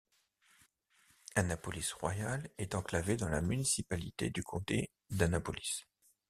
[1.35, 5.85] Annapolis Royal est enclavée dans la municipalité du comté d'Annapolis.